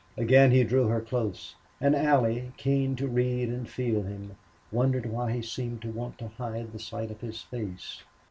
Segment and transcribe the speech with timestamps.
[0.17, 1.53] Again he drew her close.
[1.79, 4.35] And Allie, keen to read and feel him,
[4.71, 8.01] wondered why he seemed to want to hide the sight of his face.